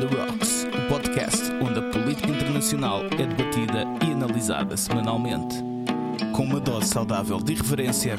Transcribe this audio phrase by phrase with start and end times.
[0.00, 5.56] the Rocks, o podcast onde a política internacional é debatida e analisada semanalmente.
[6.34, 8.16] Com uma dose saudável de irreverência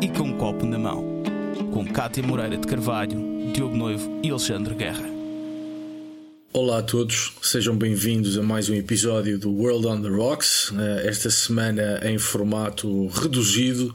[0.00, 1.22] e com um copo na mão.
[1.72, 5.04] Com Cátia Moreira de Carvalho, Diogo Noivo e Alexandre Guerra.
[6.52, 10.72] Olá a todos, sejam bem-vindos a mais um episódio do World on the Rocks.
[10.72, 13.92] Eh, esta semana em formato reduzido.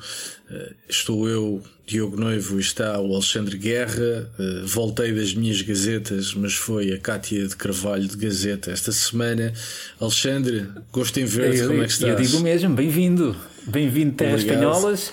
[0.51, 4.29] Eh, estou eu, Diogo Noivo, está o Alexandre Guerra.
[4.37, 9.51] Eh, voltei das minhas gazetas, mas foi a Cátia de Carvalho de Gazeta esta semana.
[9.99, 12.11] Alexandre, gosto em ver-te, como é que estás?
[12.11, 13.35] Eu digo mesmo, bem-vindo.
[13.65, 15.11] Bem-vindo Terras Espanholas.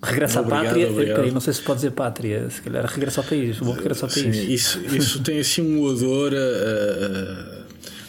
[0.00, 1.32] Regressa à pátria, obrigado.
[1.32, 4.36] não sei se pode dizer pátria, se calhar regressa ao país, vou regressar ao país.
[4.36, 7.61] Sim, isso, isso tem assim um odor a, a,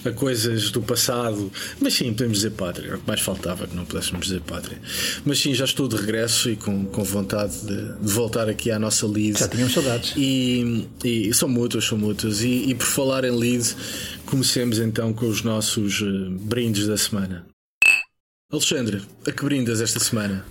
[0.05, 3.75] a, coisas do passado, mas sim, podemos dizer pátria, era o que mais faltava que
[3.75, 4.79] não pudéssemos dizer pátria.
[5.25, 8.79] Mas sim, já estou de regresso e com, com vontade de, de voltar aqui à
[8.79, 9.39] nossa lead.
[9.39, 10.13] Já tínhamos saudades.
[10.17, 12.41] E, e são muitas, são muitas.
[12.41, 13.75] E, e por falar em lead,
[14.25, 17.45] comecemos então com os nossos uh, brindes da semana.
[18.51, 20.45] Alexandre, a que brindas esta semana?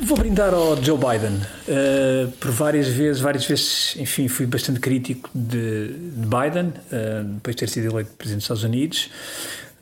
[0.00, 1.40] Vou brindar ao Joe Biden.
[1.66, 7.56] Uh, por várias vezes, várias vezes, enfim, fui bastante crítico de, de Biden, uh, depois
[7.56, 9.10] de ter sido eleito presidente dos Estados Unidos,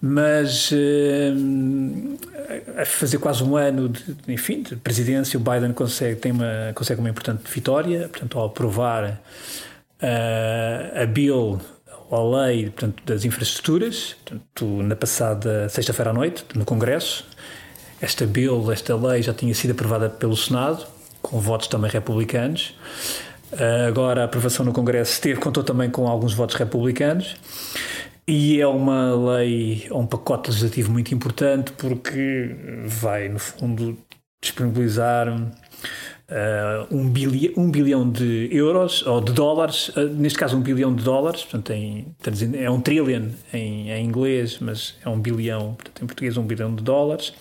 [0.01, 0.77] mas uh,
[2.81, 6.99] a fazer quase um ano de, enfim, de presidência, o Biden consegue, tem uma, consegue
[7.01, 9.21] uma importante vitória, portanto, ao aprovar
[10.01, 11.61] a bill
[12.11, 17.25] a lei portanto, das infraestruturas, portanto, na passada sexta-feira à noite, no Congresso,
[18.01, 20.87] esta bill, esta lei já tinha sido aprovada pelo Senado,
[21.23, 22.75] com votos também republicanos.
[23.53, 27.37] Ah, agora a aprovação no Congresso esteve, contou também com alguns votos republicanos.
[28.29, 33.97] E é uma lei, é um pacote legislativo muito importante porque vai, no fundo,
[34.43, 35.29] disponibilizar
[36.31, 40.95] uh, um, bilhão, um bilhão de euros, ou de dólares, uh, neste caso um bilhão
[40.95, 42.07] de dólares, portanto em,
[42.55, 46.75] é um trillion em, em inglês, mas é um bilhão, portanto em português um bilhão
[46.75, 47.33] de dólares.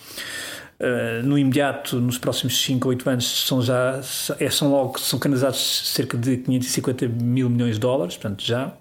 [0.78, 3.98] Uh, no imediato, nos próximos 5 ou 8 anos, são já
[4.38, 8.74] é, são logo são canalizados cerca de 550 mil milhões de dólares, portanto já.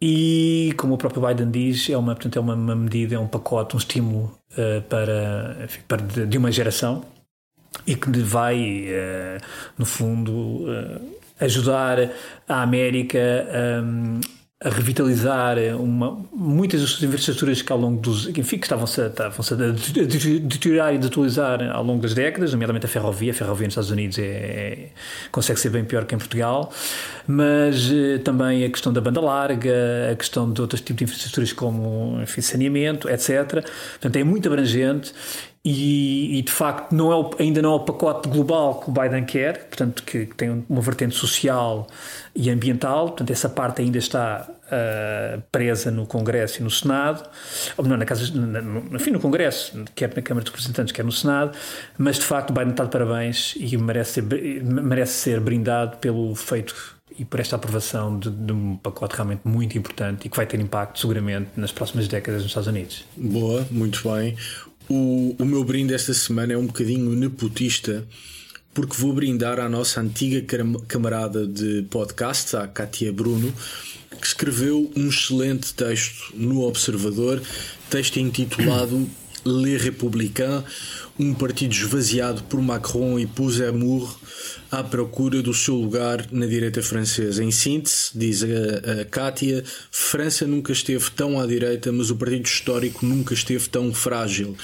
[0.00, 3.26] E como o próprio Biden diz, é uma, portanto, é uma, uma medida, é um
[3.26, 7.02] pacote, um estímulo uh, para, enfim, para de, de, uma geração
[7.86, 9.42] e que vai, uh,
[9.78, 10.66] no fundo,
[11.40, 12.10] ajudar
[12.48, 13.18] a América
[13.82, 14.20] um,
[14.58, 19.44] a revitalizar uma, muitas das suas infraestruturas que ao longo dos enfim, que estavam-se estavam
[19.50, 23.32] a deteriorar e desatualizar ao longo das décadas, nomeadamente a ferrovia.
[23.32, 24.88] A ferrovia nos Estados Unidos é, é
[25.30, 26.72] consegue ser bem pior que em Portugal,
[27.28, 31.52] mas eh, também a questão da banda larga, a questão de outros tipos de infraestruturas
[31.52, 33.62] como enfim, saneamento, etc.
[34.00, 35.12] Portanto, é muito abrangente
[35.68, 38.92] e, e, de facto não é o, ainda não é o pacote global que o
[38.92, 41.88] Biden quer, portanto que, que tem uma vertente social
[42.36, 47.28] e ambiental, portanto essa parte ainda está uh, presa no Congresso e no Senado,
[47.76, 51.04] ou não, na casa, na, no, enfim, no Congresso, quer na Câmara dos Representantes, quer
[51.04, 51.58] no Senado,
[51.98, 56.32] mas de facto o Biden está de parabéns e merece ser, merece ser brindado pelo
[56.36, 60.46] feito e por esta aprovação de, de, um pacote realmente muito importante e que vai
[60.46, 63.04] ter impacto seguramente nas próximas décadas nos Estados Unidos.
[63.16, 64.36] Boa, muito bem.
[64.88, 68.06] O, o meu brinde esta semana é um bocadinho nepotista,
[68.72, 70.44] porque vou brindar à nossa antiga
[70.86, 73.52] camarada de podcast, a Katia Bruno,
[74.20, 77.42] que escreveu um excelente texto no Observador,
[77.90, 79.08] texto intitulado
[79.44, 80.62] Les Républicains,
[81.18, 84.08] um partido esvaziado por Macron e Puigdemont
[84.76, 87.42] à procura do seu lugar na direita francesa.
[87.42, 92.44] Em síntese, diz a, a Kátia, França nunca esteve tão à direita, mas o partido
[92.44, 94.54] histórico nunca esteve tão frágil.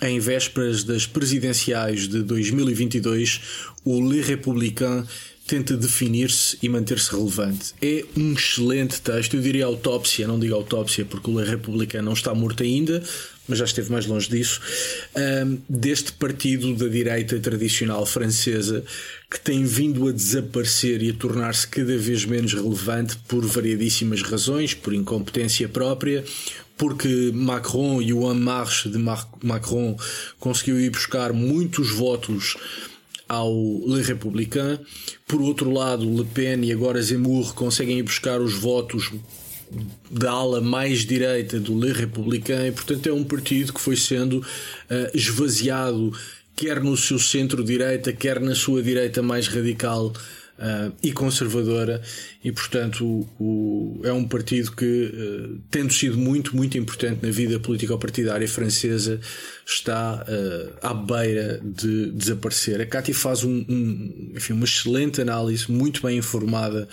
[0.00, 3.40] Em vésperas das presidenciais de 2022,
[3.84, 5.04] o Le Républicain
[5.46, 7.74] tenta definir-se e manter-se relevante.
[7.82, 12.14] É um excelente texto, eu diria autópsia, não digo autópsia porque o Le Républicain não
[12.14, 13.02] está morto ainda,
[13.52, 14.62] mas já esteve mais longe disso,
[15.14, 18.82] um, deste partido da direita tradicional francesa
[19.30, 24.72] que tem vindo a desaparecer e a tornar-se cada vez menos relevante por variadíssimas razões,
[24.72, 26.24] por incompetência própria,
[26.78, 29.98] porque Macron e o En Marche de Macron
[30.40, 32.56] conseguiu ir buscar muitos votos
[33.28, 33.52] ao
[33.86, 34.78] Le Républicain.
[35.26, 39.12] Por outro lado, Le Pen e agora Zemmour conseguem ir buscar os votos
[40.10, 44.38] da ala mais direita do Le Républicain e, portanto, é um partido que foi sendo
[44.38, 44.44] uh,
[45.14, 46.12] esvaziado,
[46.54, 50.12] quer no seu centro-direita, quer na sua direita mais radical,
[50.58, 52.00] uh, e conservadora,
[52.42, 57.58] e portanto o, é um partido que, uh, tendo sido muito, muito importante na vida
[57.58, 59.20] político-partidária francesa,
[59.66, 62.80] está uh, à beira de desaparecer.
[62.80, 66.88] A Cátia faz um, um, enfim, uma excelente análise, muito bem informada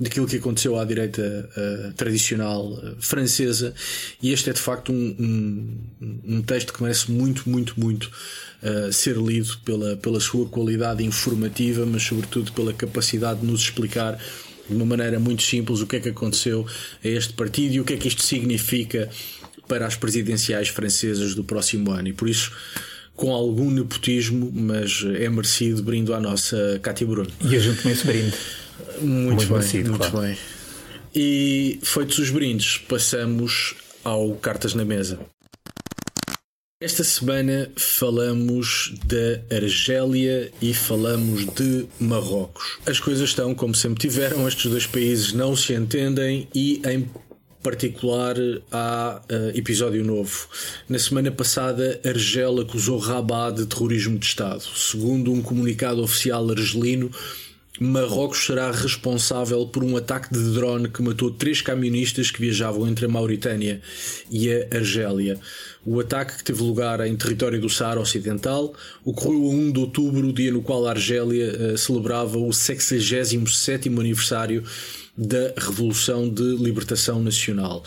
[0.00, 1.50] daquilo que aconteceu à direita
[1.96, 3.74] tradicional francesa,
[4.22, 5.76] e este é de facto um,
[6.24, 8.08] um texto que merece muito, muito, muito
[8.62, 14.18] uh, ser lido pela, pela sua qualidade informativa, mas sobretudo pela capacidade de nos explicar
[14.68, 16.66] de uma maneira muito simples o que é que aconteceu
[17.02, 19.08] a este partido e o que é que isto significa
[19.66, 22.08] para as presidenciais francesas do próximo ano.
[22.08, 22.52] E por isso,
[23.14, 27.30] com algum nepotismo, mas é merecido, brindo à nossa Cátia Bruno.
[27.48, 28.34] E eu junto-me esse brinde.
[29.00, 30.26] Muito, muito bem, merecido, muito claro.
[30.26, 30.38] bem.
[31.14, 35.18] E feitos os brindes, passamos ao Cartas na Mesa.
[36.80, 42.78] Esta semana falamos da Argélia e falamos de Marrocos.
[42.86, 47.10] As coisas estão como sempre tiveram, estes dois países não se entendem e, em
[47.64, 48.36] particular,
[48.70, 50.46] há uh, episódio novo.
[50.88, 54.62] Na semana passada, Argel acusou Rabat de terrorismo de Estado.
[54.62, 57.10] Segundo um comunicado oficial argelino,
[57.80, 63.06] Marrocos será responsável por um ataque de drone que matou três camionistas que viajavam entre
[63.06, 63.80] a Mauritânia
[64.30, 65.38] e a Argélia.
[65.86, 70.32] O ataque, que teve lugar em território do Saara Ocidental, ocorreu a 1 de outubro,
[70.32, 74.64] dia no qual a Argélia uh, celebrava o 67 aniversário
[75.16, 77.82] da Revolução de Libertação Nacional.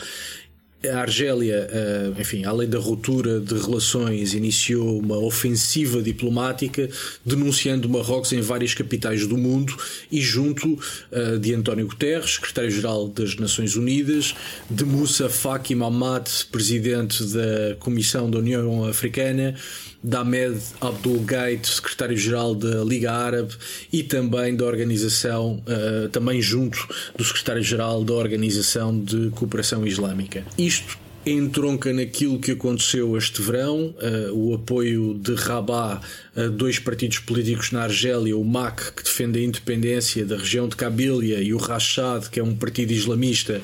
[0.83, 6.89] A Argélia, eh, enfim, além da ruptura de relações, iniciou uma ofensiva diplomática
[7.23, 9.77] denunciando Marrocos em várias capitais do mundo
[10.11, 10.79] e junto
[11.11, 14.33] eh, de António Guterres, secretário-geral das Nações Unidas,
[14.71, 19.55] de Moussa Faki Mahamat, presidente da Comissão da União Africana,
[20.03, 23.53] da Ahmed Abdul Gait, secretário-geral da Liga Árabe
[23.91, 30.43] e também da organização, uh, também junto do secretário-geral da Organização de Cooperação Islâmica.
[30.57, 36.03] Isto entronca naquilo que aconteceu este verão, uh, o apoio de Rabat
[36.35, 40.75] a dois partidos políticos na Argélia, o MAC, que defende a independência da região de
[40.75, 43.61] Cabilia, e o Rachad, que é um partido islamista,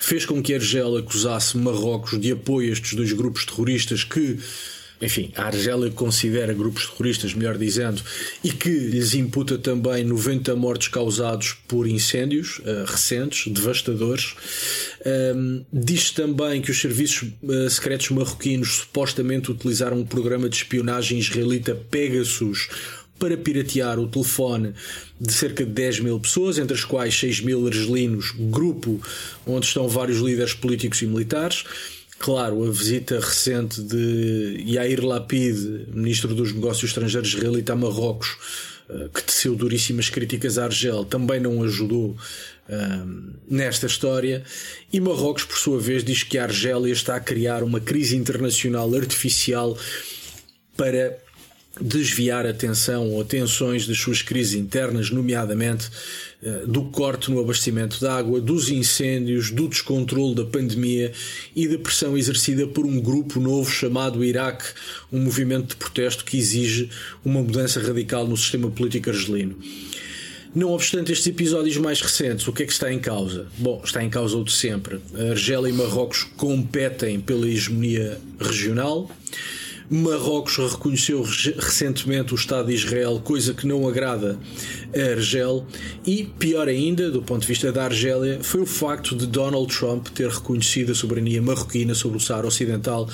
[0.00, 4.38] fez com que a Argélia acusasse Marrocos de apoio a estes dois grupos terroristas que
[5.00, 8.02] enfim, a Argélia considera grupos terroristas, melhor dizendo,
[8.44, 14.34] e que lhes imputa também 90 mortes causados por incêndios uh, recentes, devastadores.
[15.34, 21.18] Um, diz também que os serviços uh, secretos marroquinos supostamente utilizaram um programa de espionagem
[21.18, 22.68] israelita Pegasus
[23.18, 24.72] para piratear o telefone
[25.20, 29.00] de cerca de 10 mil pessoas, entre as quais 6 mil argelinos, grupo
[29.46, 31.64] onde estão vários líderes políticos e militares.
[32.20, 38.36] Claro, a visita recente de Yair Lapid, ministro dos Negócios Estrangeiros israelita a Marrocos,
[38.90, 42.16] eh, que teceu duríssimas críticas à Argel, também não ajudou um,
[42.68, 43.02] eh,
[43.48, 44.44] nesta história.
[44.92, 48.94] E Marrocos, por sua vez, diz que a Argélia está a criar uma crise internacional
[48.94, 49.74] artificial
[50.76, 51.16] para
[51.80, 55.88] desviar a atenção ou atenções das suas crises internas, nomeadamente
[56.66, 61.12] do corte no abastecimento de água, dos incêndios, do descontrole da pandemia
[61.54, 64.64] e da pressão exercida por um grupo novo chamado Iraque,
[65.12, 66.88] um movimento de protesto que exige
[67.24, 69.56] uma mudança radical no sistema político argelino.
[70.52, 73.46] Não obstante estes episódios mais recentes, o que é que está em causa?
[73.56, 74.98] Bom, está em causa o de sempre.
[75.14, 79.08] A Argélia e Marrocos competem pela hegemonia regional.
[79.90, 84.38] Marrocos reconheceu recentemente o Estado de Israel, coisa que não agrada
[84.94, 85.66] a Argel.
[86.06, 90.06] E, pior ainda, do ponto de vista da Argélia, foi o facto de Donald Trump
[90.08, 93.08] ter reconhecido a soberania marroquina sobre o Saara Ocidental,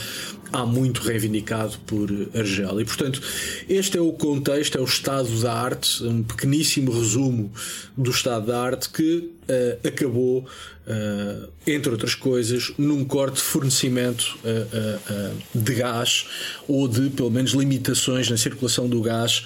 [0.53, 2.81] há muito reivindicado por Argel.
[2.81, 3.21] E, portanto,
[3.69, 7.53] este é o contexto, é o estado da arte, um pequeníssimo resumo
[7.97, 14.39] do estado da arte que uh, acabou, uh, entre outras coisas, num corte de fornecimento
[14.45, 16.27] uh, de gás
[16.69, 19.45] ou de, pelo menos, limitações na circulação do gás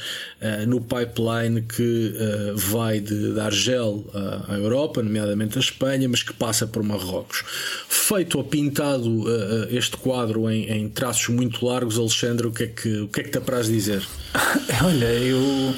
[0.67, 2.15] no pipeline que
[2.55, 4.05] vai de, da Argel
[4.49, 7.45] à Europa, nomeadamente a Espanha, mas que passa por Marrocos.
[7.89, 9.25] Feito ou pintado
[9.71, 13.25] este quadro em, em, traços muito largos, Alexandre, o que é que, o que, é
[13.25, 14.07] que te apraz dizer?
[14.83, 15.75] Olha, eu.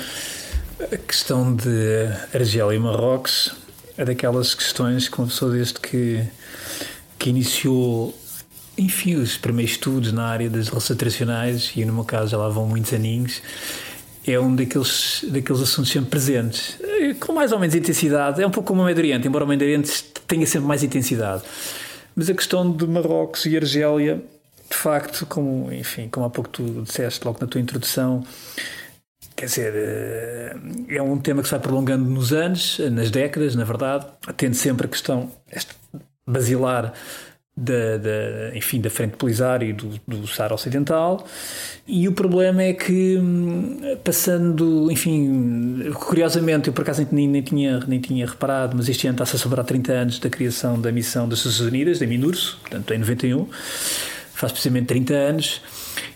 [0.93, 3.53] A questão de Argel e Marrocos
[3.97, 6.25] é daquelas questões que uma pessoa desde que,
[7.19, 8.19] que iniciou
[8.77, 12.49] enfim, os primeiros estudos na área das relações tradicionais, e no meu caso já lá
[12.49, 13.43] vão muitos aninhos,
[14.27, 16.79] é um daqueles, daqueles assuntos sempre presentes,
[17.21, 18.41] com mais ou menos intensidade.
[18.43, 21.43] É um pouco como o Médio Oriente, embora o Médio Oriente tenha sempre mais intensidade.
[22.15, 24.23] Mas a questão de Marrocos e Argélia,
[24.71, 28.25] de facto, como, enfim, como há pouco tu disseste logo na tua introdução,
[29.35, 29.75] quer dizer,
[30.89, 34.87] é um tema que se vai prolongando nos anos, nas décadas, na verdade, tendo sempre
[34.87, 35.31] a questão
[36.27, 36.93] basilar
[37.57, 41.27] da, da, enfim, da frente polisário do, do Saara Ocidental.
[41.87, 47.81] E o problema é que, hum, passando, enfim, curiosamente, eu por acaso nem, nem, tinha,
[47.87, 51.29] nem tinha reparado, mas este ano está-se a celebrar 30 anos da criação da missão
[51.29, 53.47] das Nações Unidas, da MINURSO, portanto em 91,
[54.33, 55.63] faz precisamente 30 anos.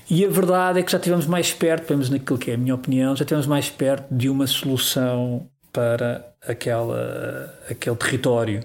[0.09, 2.57] E a verdade é que já estivemos mais perto, pelo menos naquilo que é a
[2.57, 8.63] minha opinião, já estivemos mais perto de uma solução para aquela, aquele território.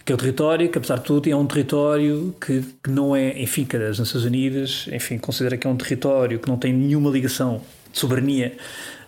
[0.00, 3.76] Aquele território que, apesar de tudo, é um território que, que não é, enfim, que
[3.76, 7.62] as Nações Unidas, enfim, considera que é um território que não tem nenhuma ligação
[7.92, 8.56] de soberania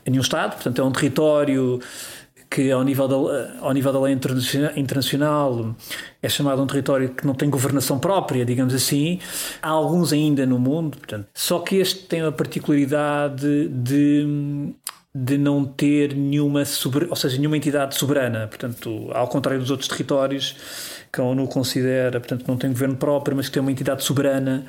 [0.06, 1.80] a nenhum Estado, portanto é um território
[2.48, 3.16] que ao nível da,
[3.60, 4.16] ao nível da lei
[4.76, 5.74] internacional
[6.22, 9.18] é chamado um território que não tem governação própria, digamos assim.
[9.60, 14.72] Há alguns ainda no mundo, portanto, só que este tem a particularidade de
[15.12, 16.62] de não ter nenhuma,
[17.08, 18.46] ou seja, nenhuma entidade soberana.
[18.46, 20.56] Portanto, ao contrário dos outros territórios
[21.12, 24.64] que a ONU considera, portanto, não tem governo próprio, mas que tem uma entidade soberana,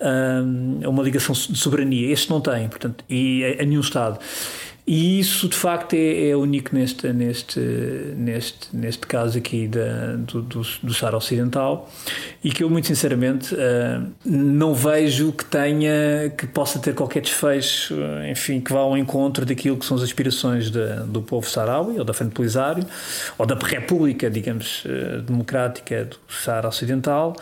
[0.00, 2.12] hum, uma ligação de soberania.
[2.12, 4.20] Este não tem, portanto, e a, a nenhum Estado.
[4.86, 10.42] E isso de facto é, é único neste, neste, neste, neste caso aqui da, do,
[10.42, 11.88] do, do Ocidental
[12.42, 17.94] e que eu muito sinceramente uh, não vejo que tenha, que possa ter qualquer desfecho,
[18.30, 22.04] enfim, que vá ao encontro daquilo que são as aspirações de, do povo saharaui ou
[22.04, 22.84] da Frente Polisário
[23.38, 27.36] ou da República, digamos, uh, democrática do Saara Ocidental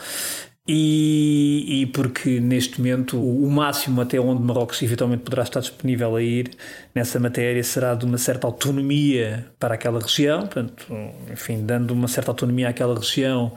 [0.70, 6.22] e, e, porque neste momento o, máximo até onde Marrocos eventualmente poderá estar disponível a
[6.22, 6.50] ir
[6.94, 10.86] nessa matéria será de uma certa autonomia para aquela região, portanto,
[11.32, 13.50] enfim, dando uma certa autonomia àquela região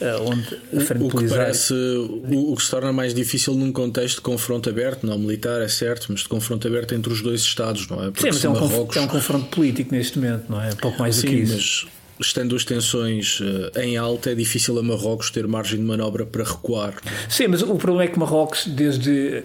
[0.00, 3.70] eh, onde a frente o, que parece o, o, que se torna mais difícil num
[3.70, 7.42] contexto de confronto aberto, não militar, é certo, mas de confronto aberto entre os dois
[7.42, 8.10] Estados, não é?
[8.10, 8.96] Porque Sim, mas é um, Marrocos...
[8.96, 10.74] é um confronto político neste momento, não é?
[10.74, 11.86] Pouco mais Sim, do que isso.
[11.86, 13.40] Mas estando as tensões
[13.74, 16.94] eh, em alta, é difícil a Marrocos ter margem de manobra para recuar.
[17.28, 19.44] Sim, mas o problema é que Marrocos, desde.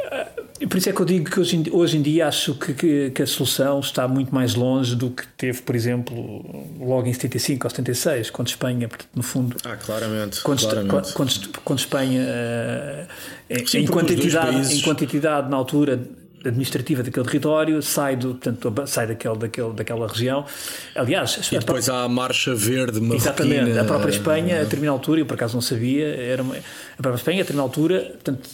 [0.00, 2.72] Eh, por isso é que eu digo que hoje em, hoje em dia acho que,
[2.74, 6.14] que, que, a solução está muito mais longe do que teve, por exemplo,
[6.78, 9.56] logo em 75 ou 76, quando Espanha, no fundo.
[9.64, 10.40] Ah, claramente.
[10.42, 11.12] Quando, claramente.
[11.12, 11.32] quando,
[11.64, 16.00] quando Espanha, uh, Sim, enquanto, entidade, enquanto entidade na altura
[16.44, 20.44] administrativa daquele território, sai, do, portanto, sai daquele, daquele, daquela região.
[20.94, 23.16] Aliás, e depois há a Marcha Verde marroquina.
[23.16, 27.02] Exatamente, a própria Espanha, a determinada altura, eu por acaso não sabia, era uma, a
[27.02, 28.48] própria Espanha, a determinada altura, portanto,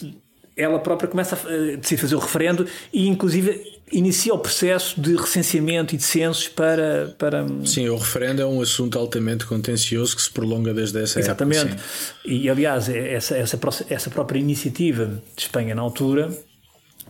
[0.59, 5.95] ela própria começa a decidir fazer o referendo e, inclusive, inicia o processo de recenseamento
[5.95, 7.45] e de censos para, para.
[7.65, 11.59] Sim, o referendo é um assunto altamente contencioso que se prolonga desde essa Exatamente.
[11.59, 11.75] época.
[11.75, 12.43] Exatamente.
[12.43, 15.05] E, aliás, essa, essa, essa própria iniciativa
[15.35, 16.29] de Espanha na altura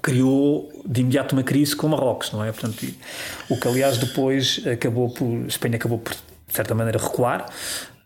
[0.02, 2.52] criou de imediato uma crise com Marrocos, não é?
[2.52, 2.86] Portanto,
[3.50, 7.46] o que aliás depois acabou por Espanha acabou por de certa maneira recuar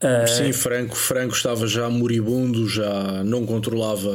[0.03, 4.11] Uh, Sim, Franco, Franco estava já moribundo, já não controlava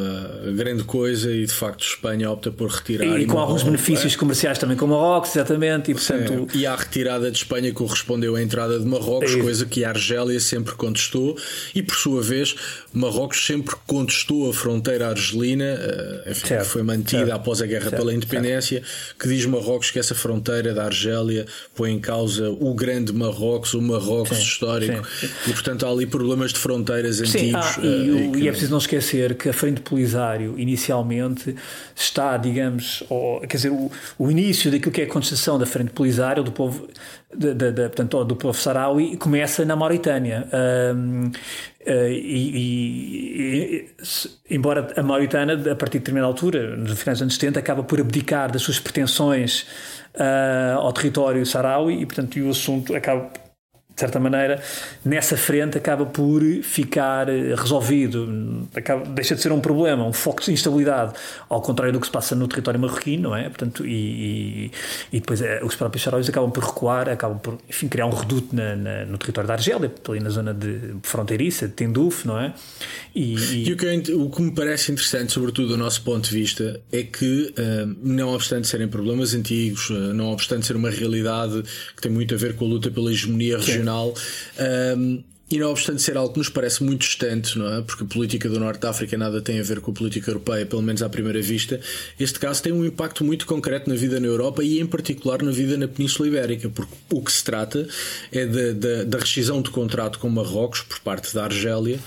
[0.54, 3.18] grande coisa e de facto Espanha opta por retirar.
[3.18, 4.16] E, e com alguns benefícios é?
[4.18, 5.90] comerciais também com Marrocos, exatamente.
[5.90, 6.46] E, portanto...
[6.52, 9.88] Sim, e a retirada de Espanha correspondeu à entrada de Marrocos, é coisa que a
[9.88, 11.38] Argélia sempre contestou
[11.74, 12.54] e por sua vez
[12.92, 17.90] Marrocos sempre contestou a fronteira argelina, eh, enfim, certo, foi mantida certo, após a guerra
[17.90, 18.82] certo, pela independência,
[19.18, 23.80] que diz Marrocos que essa fronteira da Argélia põe em causa o grande Marrocos, o
[23.80, 25.30] Marrocos sim, histórico sim.
[25.46, 27.66] e portanto portanto há ali problemas de fronteiras antigos.
[27.66, 31.54] Sim, ah, e, uh, e, e, é preciso não esquecer que a Frente Polisário inicialmente
[31.94, 35.90] está, digamos, ao, quer dizer, o, o, início daquilo que é a contestação da Frente
[35.90, 36.88] Polisário do povo,
[37.34, 40.48] de, de, de, portanto, do povo saraui começa na Mauritânia.
[40.94, 41.30] Um,
[41.86, 43.86] Uh, eh, e, e,
[44.50, 47.82] e, embora a Mauritânia, a partir de determinada altura, nos finais dos anos 70, acaba
[47.82, 49.64] por abdicar das suas pretensões
[50.14, 53.30] uh, ao território saraui e, portanto, o assunto acaba
[53.98, 54.62] de certa maneira,
[55.04, 60.40] nessa frente acaba por ficar eh, resolvido, acaba, deixa de ser um problema, um foco
[60.40, 61.14] de instabilidade,
[61.48, 63.48] ao contrário do que se passa no território marroquino, não é?
[63.48, 64.70] Portanto, e, e,
[65.14, 68.54] e depois é, os próprios charões acabam por recuar, acabam por enfim, criar um reduto
[68.54, 72.54] na, na, no território da Argélia, ali na zona de fronteiriça, de Tenduf, não é?
[73.16, 73.34] E,
[73.66, 73.72] e...
[73.72, 77.02] o, que é, o que me parece interessante, sobretudo do nosso ponto de vista, é
[77.02, 81.64] que, uh, não obstante serem problemas antigos, não obstante ser uma realidade
[81.96, 83.87] que tem muito a ver com a luta pela hegemonia regional,
[84.58, 87.82] um, e não obstante ser algo que nos parece muito distante, não é?
[87.82, 90.66] Porque a política do Norte da África nada tem a ver com a política europeia,
[90.66, 91.80] pelo menos à primeira vista,
[92.20, 95.50] este caso tem um impacto muito concreto na vida na Europa e, em particular, na
[95.50, 97.88] vida na Península Ibérica, porque o que se trata
[98.30, 101.98] é da, da, da rescisão de contrato com Marrocos por parte da Argélia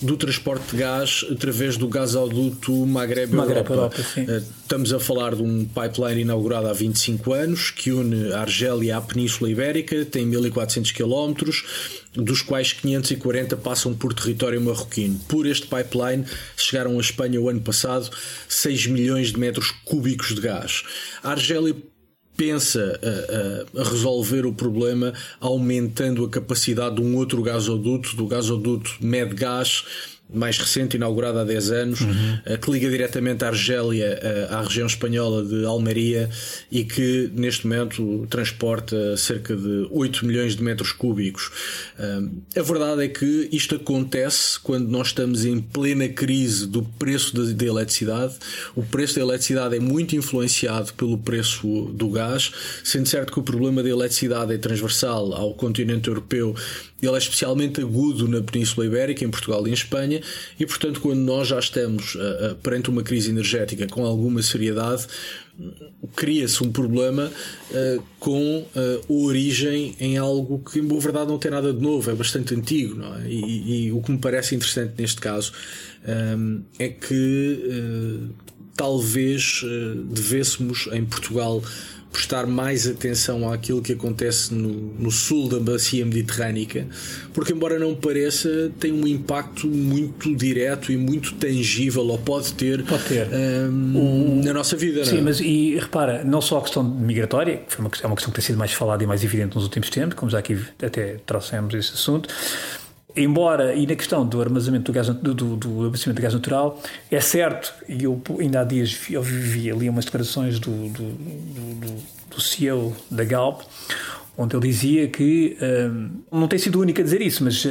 [0.00, 3.72] do transporte de gás através do gasoduto Maghreb-Europa.
[3.72, 8.40] Europa, eh, Estamos a falar de um pipeline inaugurado há 25 anos que une a
[8.40, 11.52] Argélia à Península Ibérica, tem 1400 km,
[12.16, 15.18] dos quais 540 passam por território marroquino.
[15.28, 16.24] Por este pipeline
[16.56, 18.10] chegaram à Espanha o ano passado
[18.48, 20.82] 6 milhões de metros cúbicos de gás.
[21.22, 21.76] A Argélia
[22.36, 28.96] pensa a, a, resolver o problema aumentando a capacidade de um outro gasoduto, do gasoduto
[29.00, 29.84] Medgas,
[30.32, 32.38] mais recente, inaugurada há 10 anos, uhum.
[32.60, 36.28] que liga diretamente a Argélia à região espanhola de Almeria
[36.70, 41.50] e que neste momento transporta cerca de 8 milhões de metros cúbicos.
[42.56, 47.64] A verdade é que isto acontece quando nós estamos em plena crise do preço da
[47.64, 48.34] eletricidade.
[48.74, 52.52] O preço da eletricidade é muito influenciado pelo preço do gás,
[52.82, 56.54] sendo certo que o problema da eletricidade é transversal ao continente europeu
[57.00, 60.22] ele é especialmente agudo na Península Ibérica, em Portugal e em Espanha,
[60.58, 65.06] e portanto, quando nós já estamos uh, uh, perante uma crise energética com alguma seriedade,
[66.14, 67.30] cria-se um problema
[67.70, 68.66] uh, com
[69.08, 73.02] origem em algo que, em boa verdade, não tem nada de novo, é bastante antigo.
[73.02, 73.28] É?
[73.28, 75.52] e, e o que me parece interessante neste caso
[76.36, 78.30] um, é que
[78.74, 79.62] talvez
[80.10, 81.62] devêssemos, em Portugal,
[82.16, 86.86] prestar mais atenção àquilo que acontece no, no, sul da bacia mediterrânica,
[87.34, 92.82] porque, embora não pareça, tem um impacto muito direto e muito tangível, ou pode ter,
[92.84, 93.28] pode ter.
[93.30, 94.42] Um, o...
[94.42, 95.04] na nossa vida.
[95.04, 95.18] Sim, não?
[95.18, 95.22] É?
[95.24, 98.46] mas e repara, não só a questão migratória, que uma, é uma questão que tem
[98.46, 101.92] sido mais falada e mais evidente nos últimos tempos, como já aqui até trouxemos esse
[101.92, 102.30] assunto
[103.16, 106.80] embora, e na questão do armazenamento do, gás, do, do, do abastecimento de gás natural,
[107.10, 112.02] é certo, e eu ainda há dias eu vi ali umas declarações do, do, do,
[112.30, 113.62] do CEO da Galp,
[114.36, 117.70] onde ele dizia que, um, não tem sido o único a dizer isso, mas uh,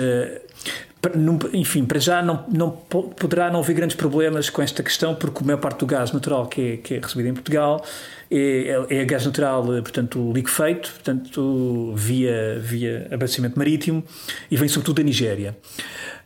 [1.54, 5.46] enfim, para já não, não poderá não haver grandes problemas com esta questão, porque a
[5.46, 7.84] maior parte do gás natural que é, que é recebido em Portugal
[8.32, 14.04] é, é, é gás natural, portanto, liquefeito, portanto, via, via abastecimento marítimo
[14.50, 15.58] e vem sobretudo da Nigéria.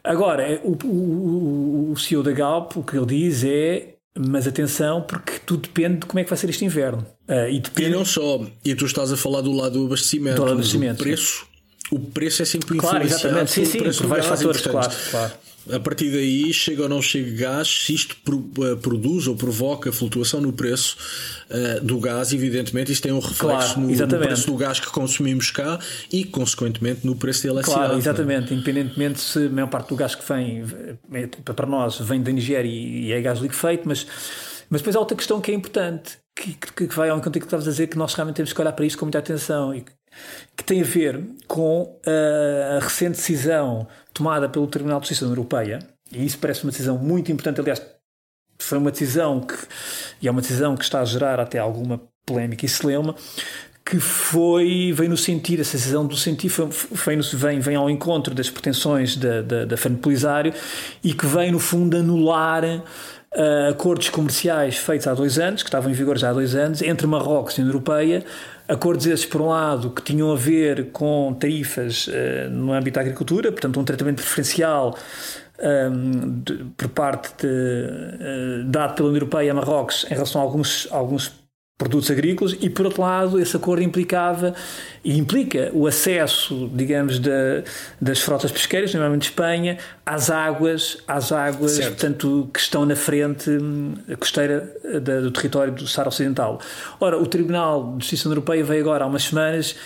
[0.03, 5.01] Agora, é, o, o, o CEO da Galp, o que ele diz é mas atenção,
[5.01, 7.05] porque tudo depende de como é que vai ser este inverno.
[7.27, 7.89] Uh, e, depende...
[7.89, 11.03] e não só, e tu estás a falar do lado do abastecimento, do abastecimento do
[11.03, 11.47] preço.
[11.91, 13.51] O preço é sempre claro, influenciado exatamente.
[13.51, 15.33] Sim, sim, por vários fatores, claro, claro
[15.71, 20.41] a partir daí, chega ou não chega gás, se isto eh, produz ou provoca flutuação
[20.41, 20.97] no preço
[21.49, 24.87] uh, do gás, evidentemente isso tem um reflexo claro, no, no, preço do gás que
[24.87, 25.79] consumimos cá
[26.11, 27.87] e, consequentemente, no preço da eletricidade.
[27.87, 27.99] Claro, é?
[27.99, 28.53] exatamente.
[28.53, 30.63] Independentemente se a maior parte do gás que vem
[31.13, 34.07] é, para nós vem da Nigéria e é gás liquefeito, mas,
[34.69, 37.45] mas depois há outra questão que é importante, que, que, que vai ao encontro que
[37.45, 39.81] estavas a dizer, que nós realmente temos que olhar para isto com muita atenção e
[39.81, 39.91] que
[40.69, 45.79] tem a ver com a, recente decisão tomada pelo Tribunal de Justiça da União Europeia,
[46.11, 47.81] e isso parece uma decisão muito importante, aliás,
[48.59, 49.55] foi uma decisão que,
[50.21, 53.15] e é uma decisão que está a gerar até alguma polémica e celeuma,
[53.89, 58.47] que foi, vem no sentido, essa decisão do sentido foi, vem, vem ao encontro das
[58.47, 60.53] pretensões da, da, da Polisário
[61.03, 65.89] e que vem, no fundo, anular uh, acordos comerciais feitos há dois anos, que estavam
[65.89, 68.23] em vigor já há dois anos, entre Marrocos e a União Europeia,
[68.69, 73.01] Acordos esses, por um lado, que tinham a ver com tarifas uh, no âmbito da
[73.01, 74.95] agricultura, portanto, um tratamento preferencial
[75.59, 80.39] um, ehm, de, por parte de, uh, dado pela União Europeia a Marrocos em relação
[80.39, 81.38] a alguns, alguns
[81.79, 84.53] produtos agrícolas e por outro lado esse acordo implicava
[85.01, 87.63] e implica o acesso digamos da,
[88.01, 91.91] das frotas pesqueiras normalmente de Espanha às águas às águas certo.
[91.91, 96.59] portanto que estão na frente hum, costeira eh, da, do território do Saara Ocidental
[96.99, 99.77] ora o Tribunal de Justiça Europeia veio agora há umas semanas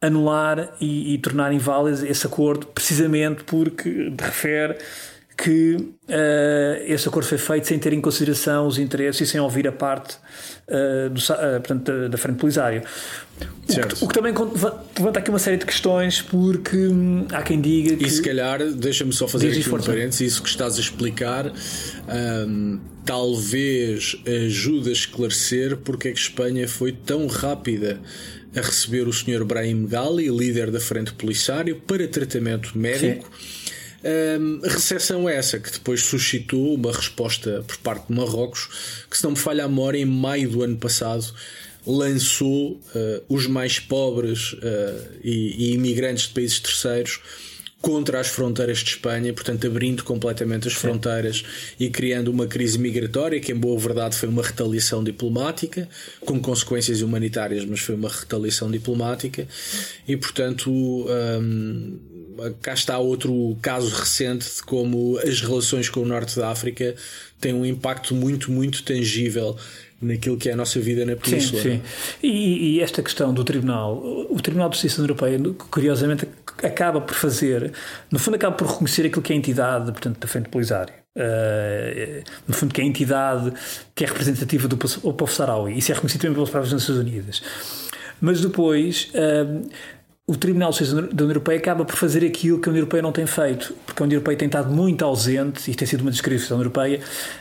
[0.00, 4.78] anular e, e tornar inválido esse acordo precisamente porque refere
[5.42, 9.66] que uh, esse acordo foi feito sem ter em consideração os interesses e sem ouvir
[9.66, 10.16] a parte
[10.68, 12.82] uh, do, uh, portanto, da, da Frente Polisário.
[13.40, 14.34] O que, o que, também
[14.98, 18.04] levanta aqui uma série de questões, porque hum, há quem diga que.
[18.04, 21.50] E se calhar, deixa-me só fazer aqui um parênteses, isso que estás a explicar.
[22.46, 27.98] Um, talvez ajude a esclarecer porque é que Espanha foi tão rápida
[28.54, 29.42] a receber o Sr.
[29.44, 33.30] Brahim Gali, líder da Frente Polisário, para tratamento médico.
[33.40, 33.69] Sim
[34.02, 39.24] um, recessão é essa que depois suscitou uma resposta por parte de Marrocos, que se
[39.24, 41.32] não me falha a memória, em maio do ano passado
[41.86, 44.58] lançou uh, os mais pobres uh,
[45.22, 47.20] e, e, imigrantes de países terceiros
[47.80, 51.42] contra as fronteiras de Espanha, portanto abrindo completamente as fronteiras
[51.78, 55.88] e criando uma crise migratória que em boa verdade foi uma retaliação diplomática,
[56.20, 59.48] com consequências humanitárias, mas foi uma retaliação diplomática.
[60.06, 61.98] E portanto hum,
[62.62, 66.94] cá está outro caso recente de como as relações com o Norte da África
[67.40, 69.56] têm um impacto muito, muito tangível
[70.00, 71.60] naquilo que é a nossa vida na Península.
[71.60, 71.82] Sim, sim.
[72.22, 75.38] E, e, esta questão do Tribunal, o Tribunal de Justiça Europeia,
[75.70, 76.26] curiosamente,
[76.62, 77.72] acaba por fazer,
[78.10, 80.94] no fundo, acaba por reconhecer aquilo que é a entidade, portanto, da Frente Polisário.
[81.16, 83.52] Uh, no fundo, que é a entidade
[83.94, 85.74] que é representativa do povo saraui.
[85.76, 87.42] Isso é reconhecido também pelas próprias Nações Unidas.
[88.20, 89.10] Mas depois.
[89.14, 89.68] Uh,
[90.30, 93.02] o Tribunal de Justiça da União Europeia acaba por fazer aquilo que a União Europeia
[93.02, 96.10] não tem feito, porque a União Europeia tem estado muito ausente, e tem sido uma
[96.12, 97.00] descrição da União Europeia,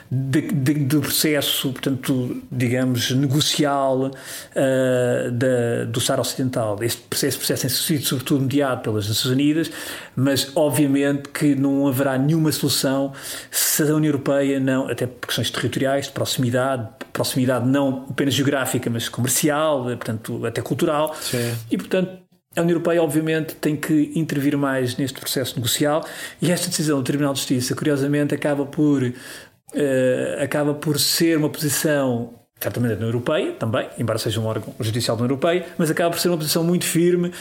[0.09, 6.79] de, de, do processo, portanto, digamos, negocial uh, da, do Sara Ocidental.
[6.81, 9.71] Este processo, processo tem sido sobretudo mediado pelas Nações Unidas,
[10.15, 13.13] mas obviamente que não haverá nenhuma solução
[13.51, 18.89] se a União Europeia não, até por questões territoriais, de proximidade, proximidade não apenas geográfica,
[18.89, 21.53] mas comercial, portanto, até cultural, Sim.
[21.69, 22.28] e portanto
[22.59, 26.05] a União Europeia, obviamente, tem que intervir mais neste processo negocial
[26.41, 29.13] e esta decisão do Tribunal de Justiça, curiosamente, acaba por, uh,
[30.43, 35.15] acaba por ser uma posição, certamente da União Europeia também, embora seja um órgão judicial
[35.15, 37.31] da União Europeia, mas acaba por ser uma posição muito firme,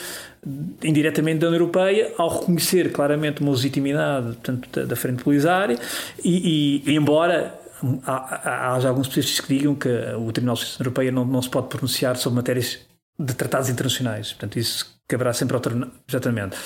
[0.81, 5.77] indiretamente da União Europeia, ao reconhecer claramente uma legitimidade portanto, da, da Frente Polisária
[6.23, 7.59] e, e, embora
[8.05, 11.49] há, há, alguns especialistas que digam que o Tribunal de Justiça Europeia não, não se
[11.49, 12.88] pode pronunciar sobre matérias
[13.19, 14.31] de tratados internacionais.
[14.31, 15.91] Portanto, isso caberá sempre ao tribunal.
[16.07, 16.57] Exatamente.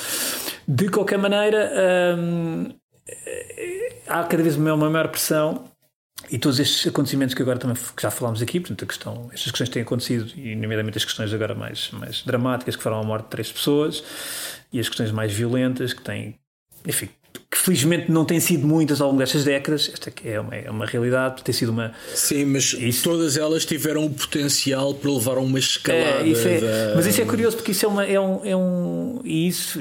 [0.67, 1.71] De qualquer maneira,
[2.17, 2.69] hum,
[4.07, 5.65] há cada vez uma maior pressão
[6.29, 9.51] e todos estes acontecimentos que agora também que já falámos aqui, portanto, a questão, estas
[9.51, 13.25] questões têm acontecido, e nomeadamente as questões agora mais, mais dramáticas que foram a morte
[13.25, 14.03] de três pessoas
[14.71, 16.39] e as questões mais violentas que têm,
[16.87, 17.09] enfim,
[17.53, 20.87] que felizmente não têm sido muitas ao longo destas décadas, esta é uma, é uma
[20.87, 21.93] realidade, tem sido uma.
[22.15, 23.03] Sim, mas isso...
[23.03, 26.23] todas elas tiveram o potencial para levar a uma escalada.
[26.23, 26.95] É, isso é, da...
[26.95, 29.21] Mas isso é curioso porque isso é, uma, é, um, é um.
[29.23, 29.79] E isso,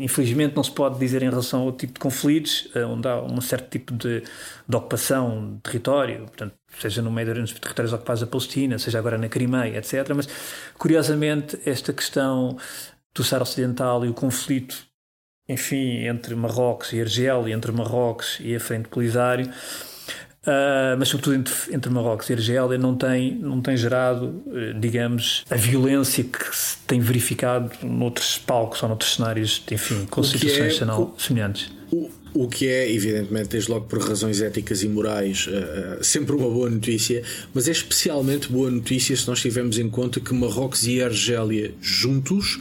[0.00, 3.40] infelizmente, não se pode dizer em relação ao tipo de conflitos, eh, onde há um
[3.40, 4.24] certo tipo de,
[4.68, 9.16] de ocupação de território, portanto, seja no meio dos territórios ocupados da Palestina, seja agora
[9.16, 10.08] na Crimeia, etc.
[10.12, 10.28] Mas,
[10.76, 12.56] curiosamente, esta questão
[13.14, 14.92] do Saara Ocidental e o conflito
[15.48, 21.54] enfim, entre Marrocos e Argélia, entre Marrocos e a Frente Polisário, uh, mas sobretudo entre,
[21.72, 26.78] entre Marrocos e Argélia, não tem, não tem gerado, uh, digamos, a violência que se
[26.86, 30.86] tem verificado noutros palcos ou noutros cenários, enfim, com situações é,
[31.18, 31.70] semelhantes.
[31.92, 36.48] O, o que é, evidentemente, desde logo por razões éticas e morais, uh, sempre uma
[36.48, 41.02] boa notícia, mas é especialmente boa notícia se nós tivermos em conta que Marrocos e
[41.02, 42.58] Argélia juntos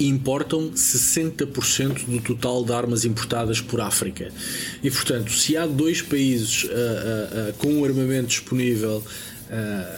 [0.00, 4.30] importam 60% do total de armas importadas por África.
[4.82, 9.02] E portanto, se há dois países uh, uh, uh, com armamento disponível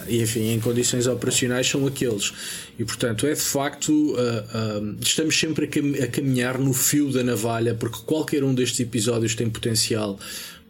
[0.07, 2.31] e enfim, em condições operacionais, são aqueles.
[2.77, 4.15] E portanto, é de facto,
[5.01, 5.67] estamos sempre
[6.03, 10.19] a, caminhar no fio da navalha, porque qualquer um destes episódios tem potencial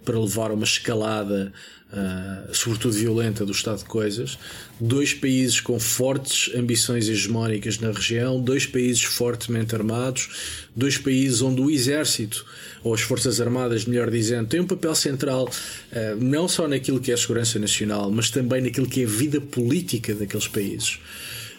[0.09, 1.53] para levar a uma escalada
[1.93, 4.39] uh, sobretudo violenta, do estado de coisas,
[4.79, 11.61] dois países com fortes ambições hegemónicas na região, dois países fortemente armados, dois países onde
[11.61, 12.43] o exército,
[12.83, 17.11] ou as Forças Armadas, melhor dizendo, tem um papel central uh, não só naquilo que
[17.11, 20.99] é a segurança nacional, mas também naquilo que é a vida política daqueles países.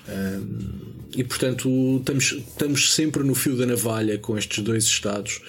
[0.08, 5.40] Uh, e portanto estamos, estamos sempre no fio da navalha com estes dois Estados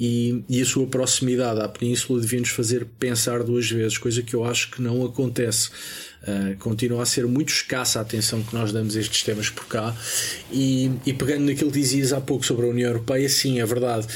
[0.00, 4.42] e, e a sua proximidade à Península devia-nos fazer pensar duas vezes, coisa que eu
[4.44, 5.68] acho que não acontece.
[6.22, 9.66] Uh, continua a ser muito escassa a atenção que nós damos a estes temas por
[9.66, 9.94] cá.
[10.50, 14.06] E, e pegando naquilo que dizias há pouco sobre a União Europeia, sim, é verdade.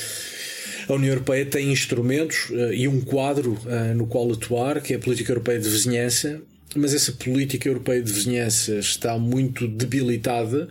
[0.89, 4.97] A União Europeia tem instrumentos uh, e um quadro uh, no qual atuar, que é
[4.97, 6.41] a Política Europeia de Vizinhança,
[6.75, 10.69] mas essa política europeia de vizinhança está muito debilitada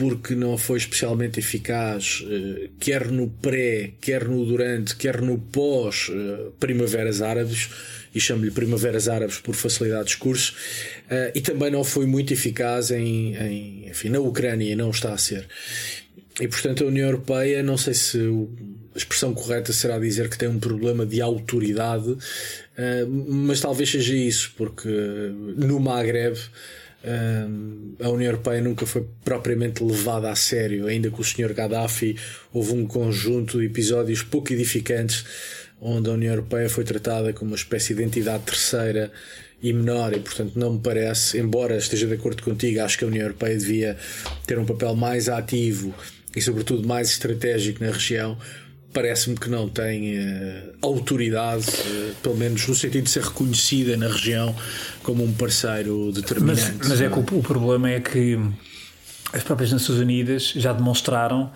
[0.00, 6.10] porque não foi especialmente eficaz, eh, quer no pré, quer no durante, quer no pós
[6.10, 7.68] eh, primaveras árabes,
[8.14, 10.54] e chamo-lhe primaveras árabes por facilidade de discurso,
[11.10, 15.18] eh, e também não foi muito eficaz em, em, enfim, na Ucrânia, não está a
[15.18, 15.46] ser.
[16.40, 18.18] E portanto a União Europeia, não sei se
[18.94, 22.16] a expressão correta será dizer que tem um problema de autoridade,
[23.28, 26.38] mas talvez seja isso, porque no Maghreb
[27.98, 31.54] a União Europeia nunca foi propriamente levada a sério, ainda que o Sr.
[31.54, 32.16] Gaddafi
[32.52, 35.24] houve um conjunto de episódios pouco edificantes
[35.80, 39.10] onde a União Europeia foi tratada como uma espécie de entidade terceira
[39.62, 43.08] e menor, e portanto não me parece, embora esteja de acordo contigo, acho que a
[43.08, 43.96] União Europeia devia
[44.46, 45.94] ter um papel mais ativo
[46.34, 48.38] e, sobretudo, mais estratégico na região,
[48.92, 54.08] parece-me que não tem uh, autoridade, uh, pelo menos no sentido de ser reconhecida na
[54.08, 54.54] região
[55.02, 56.72] como um parceiro determinante.
[56.78, 58.38] Mas, mas é que o, o, problema é que
[59.32, 61.50] as próprias Nações Unidas já demonstraram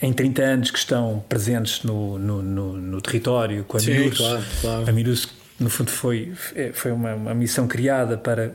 [0.00, 4.10] em 30 anos que estão presentes no, no, no, no território com a Sim.
[4.10, 4.88] Claro, claro.
[4.88, 8.54] A MIRUS, no fundo, foi, é, foi uma, uma missão criada para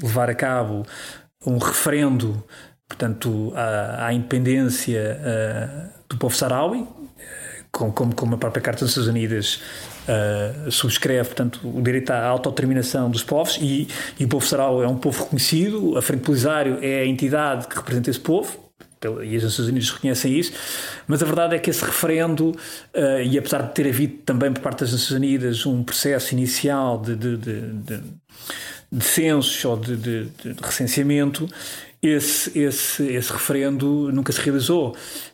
[0.00, 0.86] levar a cabo
[1.46, 2.42] um referendo
[2.88, 6.86] portanto, à, à independência uh, do povo saraui,
[7.74, 9.60] como, como, como a própria Carta das Nações Unidas
[10.08, 14.88] uh, subscreve, portanto, o direito à autodeterminação dos povos e, e o povo saraui é
[14.88, 18.62] um povo reconhecido, a Frente Polisário é a entidade que representa esse povo,
[19.22, 20.52] e as Nações Unidas reconhecem isso,
[21.06, 24.62] mas a verdade é que esse referendo, uh, e apesar de ter havido também por
[24.62, 28.00] parte das Nações Unidas um processo inicial de, de, de, de,
[28.90, 30.30] de censos ou de, de
[30.62, 31.46] recenseamento,
[32.08, 34.90] esse, esse, esse referendo nunca se realizou.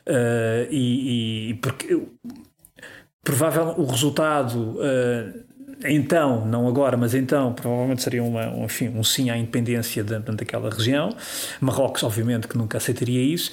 [0.07, 2.01] Uh, e, e, porque
[3.23, 5.45] provavelmente o resultado, uh,
[5.85, 10.19] então, não agora, mas então, provavelmente seria uma, um, enfim, um sim à independência da,
[10.19, 11.15] daquela região.
[11.61, 13.51] Marrocos, obviamente, que nunca aceitaria isso.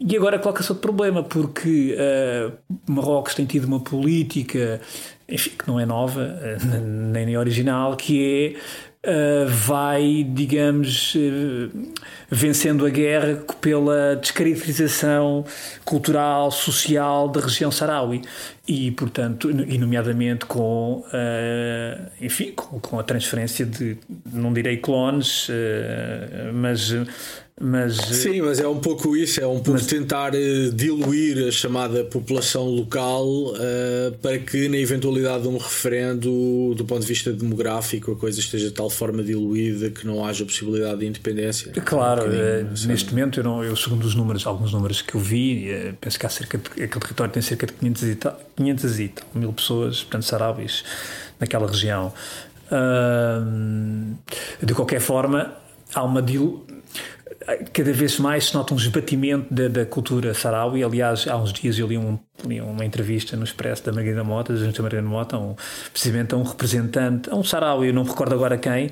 [0.00, 2.52] E agora coloca-se outro problema, porque uh,
[2.86, 4.80] Marrocos tem tido uma política,
[5.28, 6.38] enfim, que não é nova,
[7.12, 11.70] nem original, que é uh, vai, digamos, uh,
[12.30, 15.44] vencendo a guerra pela descaracterização
[15.84, 18.22] cultural, social da região saraui
[18.66, 23.98] e, portanto, e nomeadamente com, uh, enfim, com, com, a transferência de,
[24.32, 25.48] não direi clones,
[26.52, 26.92] mas
[27.60, 29.86] mas, eh, Sim, mas é um pouco isso, é um pouco mas...
[29.86, 33.54] tentar uh, diluir a chamada população local uh,
[34.20, 38.66] para que, na eventualidade de um referendo, do ponto de vista demográfico, a coisa esteja
[38.66, 41.70] de tal forma diluída que não haja possibilidade de independência.
[41.84, 45.70] Claro, um neste momento, eu, não, eu, segundo os números, alguns números que eu vi,
[46.00, 49.08] penso que há cerca de, aquele território tem cerca de 500 e tal, 500 e
[49.08, 50.84] tal mil pessoas, portanto, sarabis,
[51.38, 52.12] naquela região.
[52.66, 54.16] Uh,
[54.60, 55.54] de qualquer forma,
[55.94, 56.64] há uma diluição
[57.72, 60.82] cada vez mais se nota um esbatimento da, da cultura saraui.
[60.82, 64.54] Aliás, há uns dias eu li, um, li uma entrevista no Expresso da Margarida Mota,
[64.54, 65.54] da Margarida Mota, um,
[65.92, 68.90] precisamente a um representante, a um saraui, eu não me recordo agora quem,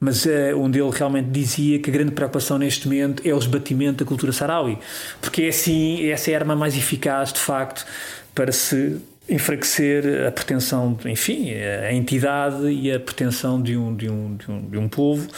[0.00, 4.04] mas uh, onde ele realmente dizia que a grande preocupação neste momento é o esbatimento
[4.04, 4.78] da cultura saraui,
[5.20, 7.86] porque é assim, essa é a arma mais eficaz, de facto,
[8.34, 14.36] para se enfraquecer a pretensão, enfim, a entidade e a pretensão de um, de um,
[14.36, 15.28] de um, de um povo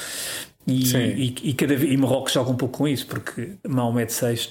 [0.66, 4.50] e, e, e, cada, e Marrocos joga um pouco com isso, porque Mahomet VI,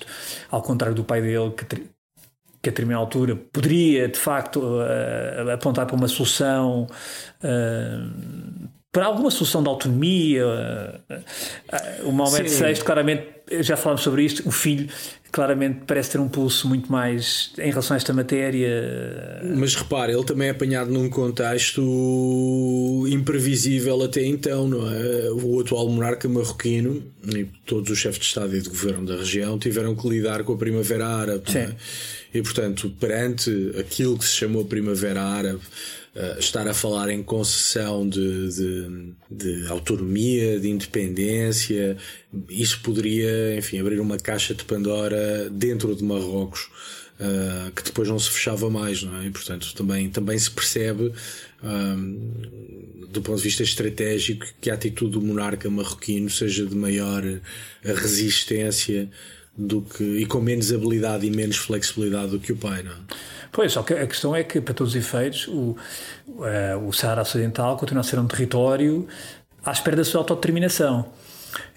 [0.51, 5.85] ao contrário do pai dele, que, que a determinada altura poderia de facto uh, apontar
[5.85, 6.87] para uma solução,
[7.43, 10.45] uh, para alguma solução de autonomia.
[11.09, 13.25] Uh, o Mahomet VI, claramente,
[13.59, 14.87] já falámos sobre isto, o filho
[15.31, 19.41] claramente parece ter um pulso muito mais em relação a esta matéria.
[19.57, 21.81] Mas repare, ele também é apanhado num contexto
[23.09, 25.31] imprevisível até então, não é?
[25.31, 27.03] O atual monarca marroquino
[27.35, 30.53] e todos os chefes de Estado e de governo da região tiveram que lidar com
[30.53, 31.57] a Primavera Árabe.
[31.57, 31.71] É?
[32.31, 35.61] E portanto, perante aquilo que se chamou Primavera Árabe
[36.15, 41.97] uh, estar a falar em concessão de, de, de, autonomia, de independência,
[42.49, 46.69] isso poderia, enfim, abrir uma caixa de Pandora dentro de Marrocos.
[47.13, 49.27] Uh, que depois não se fechava mais, não é?
[49.27, 51.13] E, portanto, também, também se percebe,
[51.63, 57.23] um, do ponto de vista estratégico, que a atitude do monarca marroquino seja de maior
[57.83, 59.09] resistência
[59.55, 62.95] do que, e com menos habilidade e menos flexibilidade do que o pai, não é?
[63.51, 65.77] Pois, só que a questão é que, para todos os efeitos, o,
[66.27, 69.07] uh, o Saara Ocidental continua a ser um território
[69.63, 71.05] à espera da sua autodeterminação.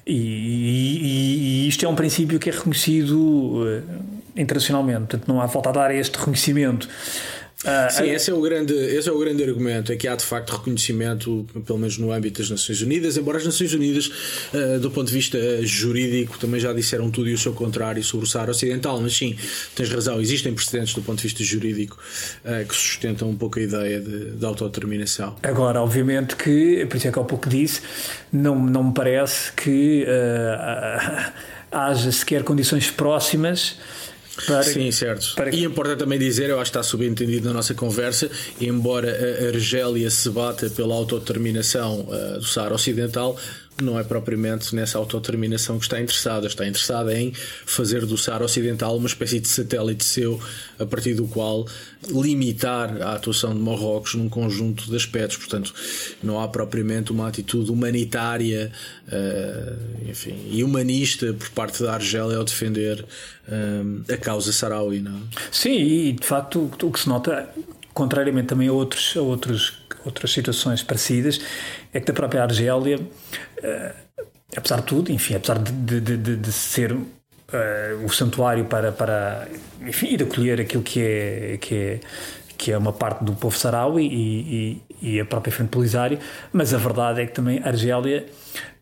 [0.06, 3.82] E, e, e, isto é um princípio que é reconhecido uh,
[4.34, 6.88] internacionalmente, portanto não há falta a dar este reconhecimento.
[7.66, 10.24] Uh, Sim, esse é, o grande, esse é o grande argumento, é que há de
[10.24, 14.06] facto reconhecimento, pelo menos no âmbito das Nações Unidas, embora as Nações Unidas,
[14.54, 18.24] uh, do ponto de vista jurídico, também já disseram tudo e o seu contrário sobre
[18.24, 19.36] o Saara Ocidental, mas sim,
[19.74, 21.98] tens razão, existem precedentes do ponto de vista jurídico
[22.44, 25.34] uh, que sustentam um pouco a ideia de, de, autodeterminação.
[25.42, 27.80] Agora, obviamente que, por isso é que há pouco disse,
[28.32, 30.06] não, não me parece que
[31.72, 33.76] haja sequer condições próximas
[34.44, 35.34] para, Sim, certo.
[35.34, 35.54] Para...
[35.54, 40.10] E importa também dizer, eu acho que está subentendido na nossa conversa, embora a Argélia
[40.10, 43.36] se bata pela autodeterminação uh, do Saara Ocidental,
[43.80, 46.46] não é propriamente nessa autodeterminação que está interessada.
[46.46, 47.32] Está interessada em
[47.64, 50.40] fazer do Saara Ocidental uma espécie de satélite seu,
[50.78, 51.66] a partir do qual
[52.08, 55.36] limitar a atuação de Marrocos num conjunto de aspectos.
[55.36, 55.74] Portanto,
[56.22, 58.72] não há propriamente uma atitude humanitária
[59.08, 63.04] uh, enfim, e humanista por parte da Argélia ao defender
[63.48, 65.00] uh, a causa saraui.
[65.00, 65.16] Não?
[65.16, 65.20] É?
[65.50, 67.48] Sim, e de facto o que se nota
[67.92, 69.72] contrariamente também a, outros, a outros,
[70.06, 71.40] outras situações parecidas,
[71.92, 74.22] é que da própria Argélia, uh,
[74.56, 77.06] apesar de tudo, enfim, apesar de, de, de, de ser uh,
[78.04, 79.46] o santuário para, para
[79.82, 82.00] enfim, ir acolher aquilo que é, que é,
[82.56, 86.18] que é uma parte do povo saraui e, e, e a própria Frente Polisário,
[86.52, 88.26] mas a verdade é que também a Argélia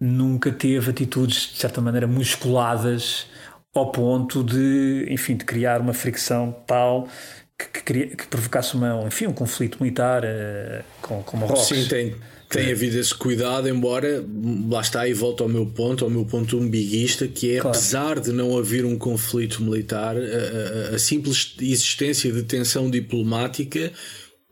[0.00, 3.26] nunca teve atitudes, de certa maneira, musculadas
[3.74, 7.08] ao ponto de, enfim, de criar uma fricção tal
[7.58, 11.68] que, que, que provocasse uma, enfim, um conflito militar uh, com, com Marrocos.
[11.68, 12.14] Sim, tem,
[12.48, 14.24] tem havido esse cuidado, embora
[14.68, 17.76] lá está e volta ao meu ponto, ao meu ponto umbiguista, que é claro.
[17.76, 23.92] apesar de não haver um conflito militar, a, a, a simples existência de tensão diplomática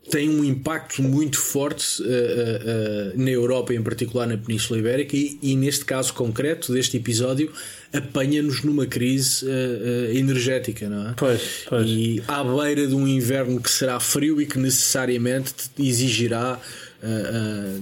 [0.09, 5.15] tem um impacto muito forte uh, uh, uh, na Europa, em particular na Península Ibérica,
[5.15, 7.51] e, e, neste caso concreto deste episódio,
[7.91, 9.45] apanha-nos numa crise
[10.13, 11.13] energética, não é?
[11.15, 11.87] Pois, pois.
[11.87, 16.59] E à beira de um inverno que será frio e que necessariamente exigirá.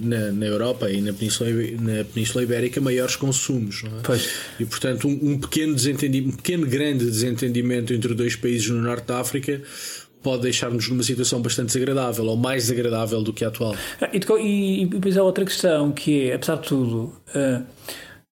[0.00, 4.02] Na, na, Europa e na Península, na Península Ibérica maiores consumos não é?
[4.02, 4.28] Pois.
[4.58, 9.06] e portanto um, um pequeno desentendimento um pequeno grande desentendimento entre dois países no Norte
[9.06, 9.62] da África
[10.22, 13.74] pode deixar-nos numa situação bastante desagradável ou mais desagradável do que a atual.
[14.00, 17.64] Ah, e, depois há outra questão que é, apesar de tudo, uh,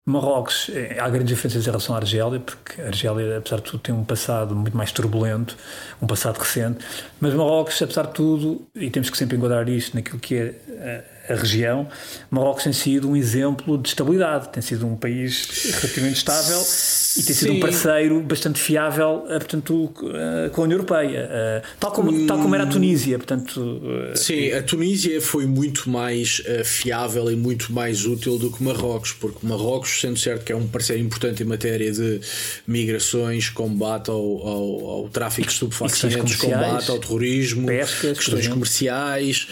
[0.06, 3.80] Marrocos, eh, há grandes diferenças em relação à Argélia, porque a Argélia, apesar de tudo,
[3.80, 5.56] tem um passado muito mais turbulento,
[6.02, 6.84] um passado recente,
[7.22, 11.04] mas Marrocos, apesar de tudo, e temos que sempre enquadrar isto naquilo que é eh,
[11.28, 11.88] a região,
[12.30, 17.34] Marrocos tem sido um exemplo de estabilidade, tem sido um país relativamente estável e tem
[17.34, 17.58] sido Sim.
[17.58, 22.54] um parceiro bastante fiável, eh, portanto, eh, com a União Europeia, tal como, tal como
[22.56, 23.82] era a Tunísia, portanto...
[24.16, 29.46] Sim, a Tunísia foi muito mais fiável e muito mais útil do que Marrocos, porque
[29.46, 32.20] Marrocos, sendo certo que é um parceiro importante em matéria de
[32.68, 39.48] migrações, combate ao, ao, ao tráfico de estupefacientes, combate ao terrorismo, pescas, questões comerciais,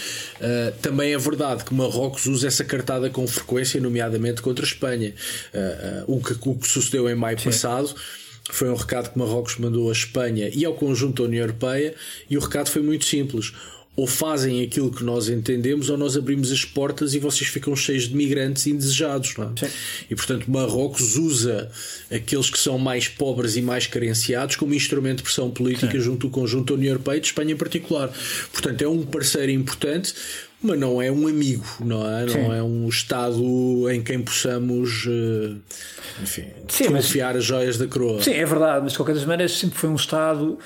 [0.82, 5.14] também é verdade verdade que Marrocos usa essa cartada com frequência, nomeadamente contra a Espanha.
[5.54, 7.46] Uh, uh, o, que, o que sucedeu em maio Sim.
[7.46, 7.94] passado
[8.50, 11.94] foi um recado que Marrocos mandou à Espanha e ao conjunto da União Europeia,
[12.30, 13.54] e o recado foi muito simples
[13.94, 18.08] ou fazem aquilo que nós entendemos ou nós abrimos as portas e vocês ficam cheios
[18.08, 19.36] de migrantes indesejados.
[19.62, 19.70] É?
[20.10, 21.70] E portanto, Marrocos usa
[22.10, 26.00] aqueles que são mais pobres e mais carenciados como instrumento de pressão política Sim.
[26.00, 28.10] junto ao conjunto da União Europeia e de Espanha em particular.
[28.52, 30.14] Portanto, é um parceiro importante
[30.62, 32.28] mas não é um amigo, não é?
[32.28, 32.38] Sim.
[32.38, 35.60] Não é um Estado em quem possamos uh,
[36.22, 38.22] enfim, Sim, confiar as joias da coroa.
[38.22, 40.58] Sim, é verdade, mas de qualquer maneira sempre foi um Estado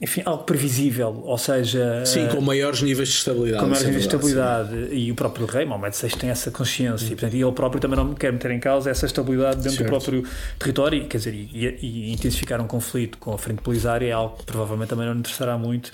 [0.00, 2.04] enfim, algo previsível, ou seja.
[2.04, 3.62] Sim, com maiores níveis de estabilidade.
[3.62, 4.88] Com maiores níveis de estabilidade.
[4.88, 4.94] Sim.
[4.94, 7.06] E o próprio rei, Mohamed VI, tem essa consciência.
[7.06, 9.84] E, portanto, ele próprio também não quer meter em causa essa estabilidade dentro certo.
[9.84, 10.24] do próprio
[10.58, 11.06] território.
[11.06, 14.88] Quer dizer, e, e, intensificar um conflito com a frente polisária é algo que provavelmente
[14.88, 15.92] também não interessará muito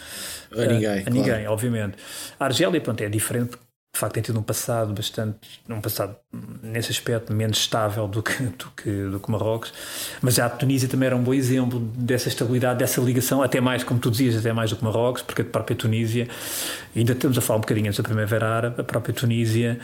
[0.51, 0.87] a ninguém.
[0.87, 1.15] A, a claro.
[1.15, 1.99] ninguém, obviamente.
[2.39, 3.59] A Argélia, pronto, é diferente
[3.93, 6.17] de facto tem tido um passado bastante, um passado
[6.63, 9.73] nesse aspecto menos estável do que, do que, do que Marrocos,
[10.23, 13.83] mas já a Tunísia também era um bom exemplo dessa estabilidade, dessa ligação, até mais,
[13.83, 16.29] como tu dizias, até mais do que Marrocos, porque a própria Tunísia,
[16.95, 19.81] ainda estamos a falar um bocadinho antes da Primavera Árabe, a própria Tunísia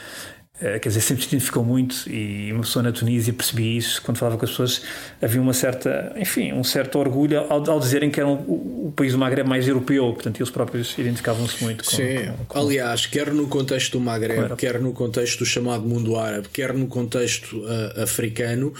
[0.58, 4.38] quer dizer, sempre se identificou muito e uma pessoa na Tunísia percebi isso quando falava
[4.38, 4.82] com as pessoas.
[5.20, 9.12] Havia uma certa, enfim, um certo orgulho ao, ao dizerem que era o, o, país
[9.12, 13.32] do Magreb mais europeu, portanto eles próprios identificavam-se muito com, Sim, com, com, aliás, quer
[13.32, 18.02] no contexto do Magreb, quer no contexto do chamado mundo árabe, quer no contexto uh,
[18.02, 18.72] africano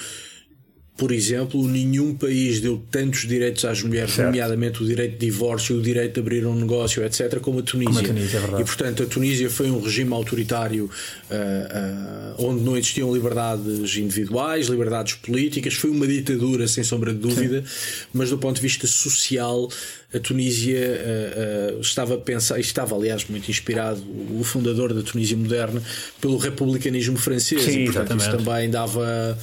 [0.96, 4.28] por exemplo, nenhum país deu tantos direitos às mulheres, certo.
[4.28, 7.92] nomeadamente o direito de divórcio, o direito de abrir um negócio, etc., como a Tunísia.
[7.92, 12.62] Como a Tunísia é e, portanto, a Tunísia foi um regime autoritário uh, uh, onde
[12.62, 18.06] não existiam liberdades individuais, liberdades políticas, foi uma ditadura, sem sombra de dúvida, Sim.
[18.14, 19.68] mas do ponto de vista social,
[20.16, 24.02] a Tunísia uh, uh, estava a pensar, estava aliás muito inspirado,
[24.38, 25.82] o fundador da Tunísia moderna,
[26.20, 29.36] pelo republicanismo francês, Sim, e portanto isso também dava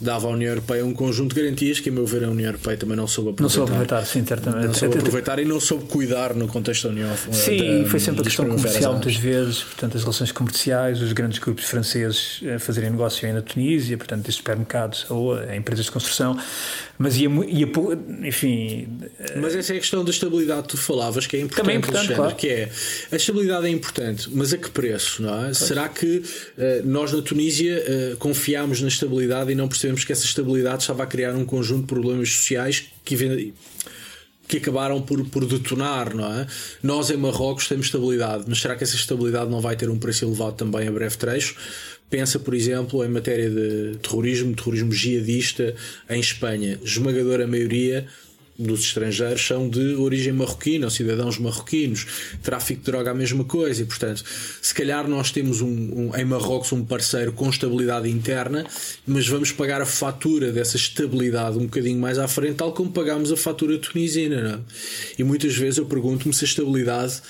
[0.00, 2.76] dava à União Europeia um conjunto de garantias que, a meu ver, a União Europeia
[2.76, 3.42] também não soube aproveitar.
[3.42, 4.66] Não soube aproveitar, sim, certamente.
[4.66, 8.20] Não soube aproveitar e não soube cuidar no contexto da União Sim, da, foi sempre
[8.20, 12.90] a questão comercial muitas vezes, portanto, as relações comerciais, os grandes grupos franceses eh, fazerem
[12.90, 16.36] negócio aí na Tunísia, portanto, desde supermercados ou empresas de construção,
[16.98, 17.68] mas ia, ia
[18.22, 18.88] enfim.
[19.36, 21.78] Mas essa é a questão da estabilidade que tu falavas, que é importante, Também é
[21.78, 22.34] importante claro.
[22.34, 22.70] que é
[23.12, 25.54] a estabilidade é importante, mas a que preço, não é?
[25.54, 26.22] Será que uh,
[26.84, 31.06] nós na Tunísia uh, confiámos na estabilidade e não percebemos que essa estabilidade estava a
[31.06, 33.52] criar um conjunto de problemas sociais que
[34.46, 36.46] que acabaram por, por detonar, não é?
[36.82, 40.24] Nós em Marrocos temos estabilidade, mas será que essa estabilidade não vai ter um preço
[40.24, 41.56] elevado também a breve trecho?
[42.10, 45.74] Pensa, por exemplo, em matéria de terrorismo, terrorismo jihadista
[46.08, 46.78] em Espanha.
[46.84, 48.06] Esmagadora maioria
[48.58, 52.06] dos estrangeiros são de origem marroquina, ou cidadãos marroquinos.
[52.42, 53.82] Tráfico de droga, a mesma coisa.
[53.82, 54.24] E, portanto,
[54.62, 58.66] se calhar nós temos um, um, em Marrocos um parceiro com estabilidade interna,
[59.06, 63.32] mas vamos pagar a fatura dessa estabilidade um bocadinho mais à frente, tal como pagámos
[63.32, 64.62] a fatura tunisina.
[65.18, 65.20] É?
[65.20, 67.20] E muitas vezes eu pergunto-me se a estabilidade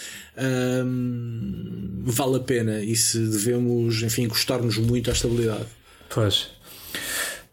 [0.85, 5.67] hum, vale a pena e se devemos, enfim, encostar-nos muito à estabilidade.
[6.11, 6.54] Pois.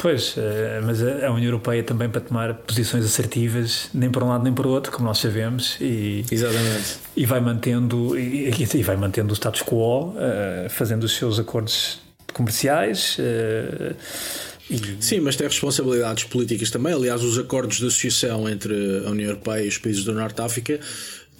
[0.02, 4.44] Pois, eh, mas a União Europeia também para tomar posições assertivas, nem para um lado
[4.44, 6.96] nem para o outro, como nós sabemos, e, Exatamente.
[7.16, 12.00] e vai mantendo e, e vai mantendo o status quo, eh, fazendo os seus acordos
[12.34, 13.18] comerciais.
[13.20, 13.94] Eh,
[14.72, 14.98] e...
[15.00, 16.94] Sim, mas tem responsabilidades políticas também.
[16.94, 18.74] Aliás, os acordos de associação entre
[19.06, 20.80] a União Europeia e os países do Norte de África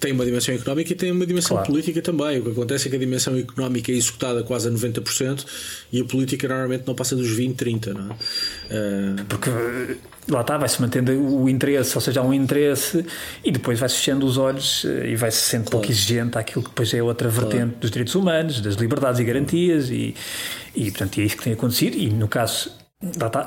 [0.02, 1.70] tem uma dimensão económica e tem uma dimensão claro.
[1.70, 2.40] política também.
[2.40, 5.46] O que acontece é que a dimensão económica é executada quase a 90%
[5.92, 8.10] e a política normalmente não passa dos 20, 30, não é?
[8.10, 9.24] Uh...
[9.28, 9.48] Porque
[10.28, 13.04] lá está, vai-se mantendo o interesse, ou seja, há um interesse
[13.44, 15.78] e depois vai-se fechando os olhos eh, e vai-se sendo claro.
[15.78, 17.76] pouco exigente àquilo que depois é outra vertente claro.
[17.80, 20.14] dos direitos humanos, das liberdades e garantias e,
[20.74, 22.70] e portanto é isso que tem acontecido e no caso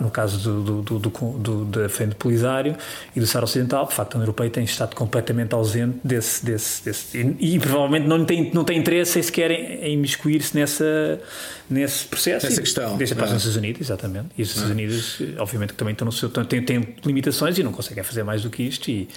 [0.02, 2.76] no caso do, do, do, do, da frente Polisário
[3.16, 6.84] e do Sara Ocidental, de facto a União Europeia tem estado completamente ausente desse, desse,
[6.84, 11.22] desse e, e, provavelmente não tem, não tem interesse em sequer em, imiscuir-se nessa,
[11.70, 12.46] nesse processo.
[12.46, 12.98] Essa questão.
[12.98, 13.28] Deixa para é?
[13.28, 14.28] Estados Unidos, exatamente.
[14.38, 14.74] E os Estados é?
[14.74, 18.44] Unidos, obviamente, que também estão no seu, têm, têm limitações e não conseguem fazer mais
[18.44, 19.08] do que isto e,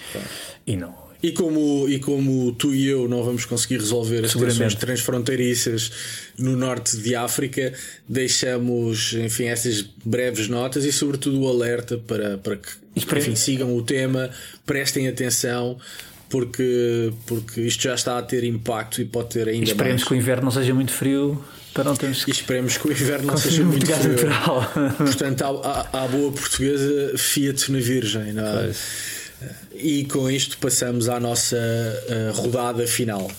[0.65, 4.75] e não e como, e como tu e eu não vamos conseguir resolver as tensões
[4.75, 5.91] transfronteiriças
[6.37, 7.73] no norte de África,
[8.07, 13.81] deixamos, enfim, essas breves notas e, sobretudo, o alerta para, para que enfim, sigam o
[13.81, 14.29] tema,
[14.65, 15.77] prestem atenção.
[16.29, 20.07] Porque, porque isto já está a ter impacto e pode ter ainda esperemos mais.
[20.07, 21.43] que o inverno não seja muito frio
[21.73, 24.15] para não termos E esperemos que o inverno não seja muito frio.
[24.97, 28.63] Portanto, à, à, boa portuguesa, Fiat na Virgem, não é?
[28.63, 29.18] Pois.
[29.73, 33.29] E com isto passamos à nossa uh, rodada final.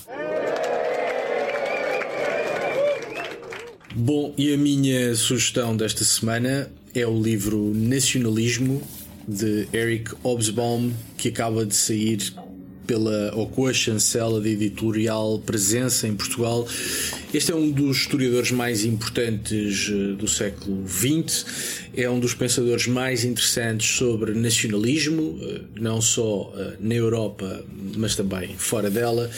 [3.93, 8.81] Bom, e a minha sugestão desta semana é o livro Nacionalismo
[9.27, 12.33] de Eric Hobsbawm, que acaba de sair
[12.85, 16.67] pela ou com a chancela de editorial Presença em Portugal.
[17.33, 21.45] Este é um dos historiadores mais importantes eh, do século XX,
[21.95, 27.63] é um dos pensadores mais interessantes sobre nacionalismo, eh, não só eh, na Europa,
[27.95, 29.29] mas também fora dela.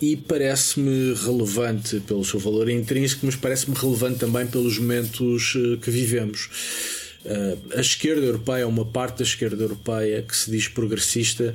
[0.00, 6.48] e parece-me relevante pelo seu valor intrínseco, mas parece-me relevante também pelos momentos que vivemos.
[7.76, 11.54] a esquerda europeia, uma parte da esquerda europeia que se diz progressista,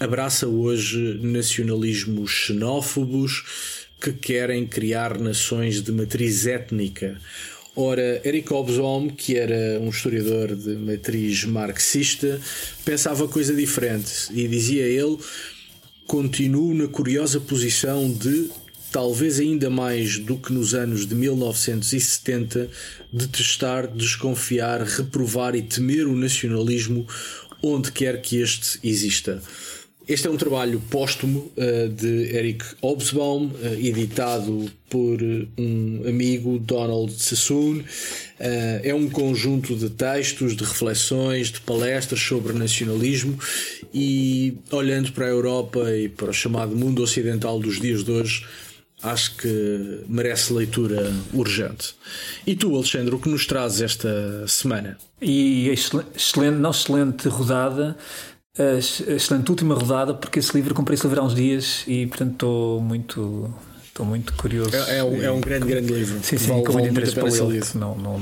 [0.00, 3.44] abraça hoje nacionalismos xenófobos
[4.00, 7.18] que querem criar nações de matriz étnica.
[7.76, 12.40] Ora, Eric Hobsbawm, que era um historiador de matriz marxista,
[12.84, 15.18] pensava coisa diferente e dizia ele:
[16.06, 18.50] continuo na curiosa posição de,
[18.92, 22.70] talvez ainda mais do que nos anos de 1970,
[23.12, 27.06] detestar, desconfiar, reprovar e temer o nacionalismo
[27.60, 29.42] onde quer que este exista.
[30.06, 36.58] Este é um trabalho póstumo uh, de Eric Hobsbawm, uh, editado por uh, um amigo,
[36.58, 37.82] Donald Sassoon.
[38.38, 43.38] é um conjunto de textos, de reflexões, de palestras sobre nacionalismo
[43.94, 48.44] e, olhando para a Europa e para o chamado mundo ocidental dos dias de hoje,
[49.02, 51.94] acho que merece leitura urgente.
[52.46, 54.98] E tu, Alexandre, o que nos trazes esta semana?
[55.20, 57.96] E excelente, não excelente rodada
[58.58, 62.32] a excelente última rodada, porque esse livro comprei esse livro há uns dias e portanto
[62.32, 63.52] estou muito.
[63.84, 64.74] Estou muito curioso.
[64.74, 66.18] É, é, um, é um grande, grande livro.
[66.20, 67.60] Sim, sim, vale, com muito interesse para ele.
[67.76, 68.20] Não, não,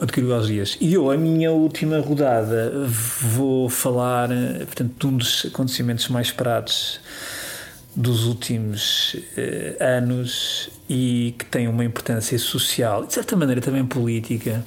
[0.00, 0.78] adquiriu aos dias.
[0.80, 2.72] E eu, a minha última rodada,
[3.20, 4.30] vou falar
[4.64, 7.00] portanto, de um dos acontecimentos mais esperados
[7.94, 13.84] dos últimos eh, anos e que tem uma importância social e de certa maneira também
[13.84, 14.64] política,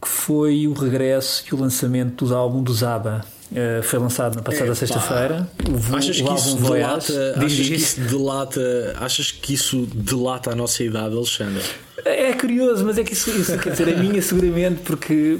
[0.00, 3.24] que foi o regresso e o lançamento do álbum do Zaba.
[3.52, 5.46] Uh, foi lançado na passada é, sexta-feira.
[5.94, 11.14] Achas, que isso delata, achas que isso delata Achas que isso delata a nossa idade,
[11.14, 11.62] Alexandre?
[12.04, 15.38] É curioso, mas é que isso, isso quer dizer, a minha seguramente, porque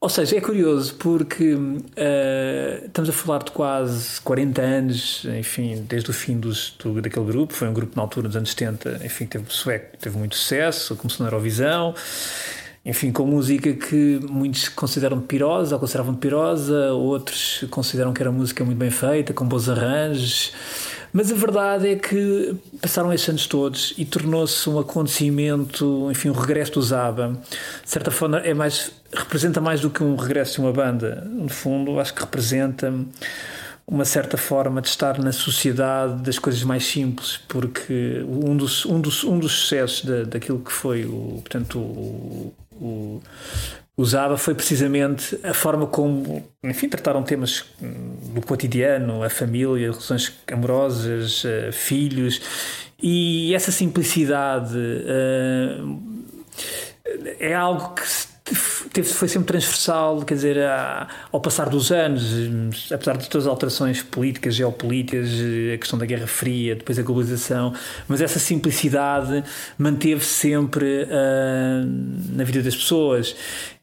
[0.00, 6.10] Ou seja, é curioso porque uh, estamos a falar de quase 40 anos, enfim, desde
[6.10, 7.52] o fim dos, do, daquele grupo.
[7.52, 11.24] Foi um grupo na altura dos anos 70, enfim, teve sueco, teve muito sucesso, começou
[11.24, 11.94] na Eurovisão
[12.84, 18.64] enfim, com música que muitos consideram pirosa, ou consideravam pirosa, outros consideram que era música
[18.64, 20.52] muito bem feita, com bons arranjos.
[21.12, 26.32] Mas a verdade é que passaram estes anos todos e tornou-se um acontecimento, enfim, um
[26.32, 27.36] regresso do Zaba.
[27.84, 31.26] De certa forma, é mais, representa mais do que um regresso de uma banda.
[31.28, 32.94] No fundo, acho que representa
[33.86, 39.00] uma certa forma de estar na sociedade das coisas mais simples, porque um dos, um
[39.00, 43.20] dos, um dos sucessos da, daquilo que foi o, portanto, o, o,
[43.96, 51.44] usava foi precisamente a forma como, enfim, trataram temas do cotidiano, a família, relações amorosas,
[51.44, 52.40] uh, filhos,
[53.02, 56.00] e essa simplicidade uh,
[57.38, 58.02] é algo que
[58.92, 60.56] teve, foi sempre transversal, quer dizer,
[61.32, 65.28] ao passar dos anos, apesar de todas as alterações políticas, geopolíticas,
[65.74, 67.72] a questão da Guerra Fria, depois a globalização,
[68.08, 69.42] mas essa simplicidade
[69.78, 73.34] manteve sempre uh, na vida das pessoas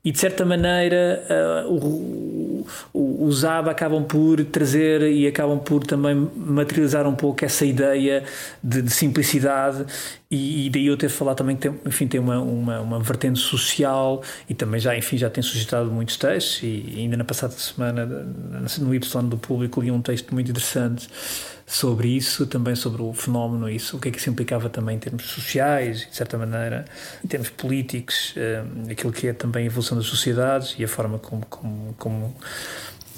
[0.07, 1.21] e de certa maneira
[1.67, 7.65] uh, o, os ABA acabam por trazer e acabam por também materializar um pouco essa
[7.65, 8.23] ideia
[8.63, 9.85] de, de simplicidade.
[10.31, 13.39] E, e, daí eu ter falado também que tem, enfim, tem uma, uma, uma, vertente
[13.39, 16.63] social e também já, enfim, já tem suscitado muitos textos.
[16.63, 18.05] E ainda na passada semana
[18.79, 21.09] no Y do Público li um texto muito interessante
[21.69, 24.99] sobre isso, também sobre o fenómeno, isso, o que é que isso implicava também em
[24.99, 26.85] termos sociais, de certa maneira,
[27.23, 31.19] em termos políticos, um, aquilo que é também a evolução das sociedades e a forma
[31.19, 32.35] como, como, como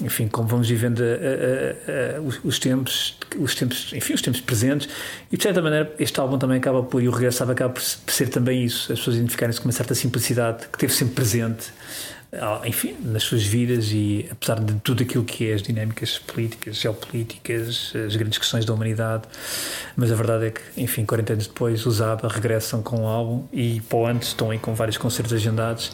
[0.01, 4.89] enfim, como vamos vivendo a, a, os, os, tempos, os tempos, enfim, os tempos presentes,
[5.31, 8.29] e de certa maneira este álbum também acaba por, e o Regresso acaba por, ser
[8.29, 11.71] também isso, as pessoas identificarem-se com uma certa simplicidade que teve sempre presente
[12.63, 17.93] enfim, nas suas vidas e apesar de tudo aquilo que é as dinâmicas políticas, geopolíticas,
[18.05, 19.23] as grandes questões da humanidade,
[19.95, 23.47] mas a verdade é que, enfim, 40 anos depois, os ABBA regressam com o álbum
[23.51, 25.91] e para o antes estão aí com vários concertos agendados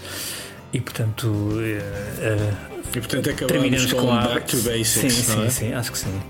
[0.73, 5.45] e, portanto, uh, e portanto acabamos com, com a Back to Basics, sim, não sim,
[5.45, 5.49] é?
[5.49, 6.21] sim, acho que sim.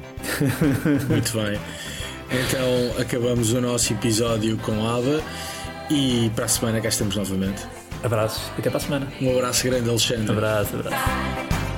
[1.09, 1.59] Muito bem.
[2.31, 5.23] Então acabamos o nosso episódio com ABBA
[5.89, 7.84] e para a semana cá estamos novamente.
[8.05, 9.07] Abraços e até para a semana.
[9.21, 10.31] Um abraço grande, Alexandre.
[10.31, 11.74] Abraço, abraço.